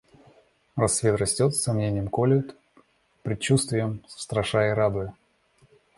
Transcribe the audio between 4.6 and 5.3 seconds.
и радуя.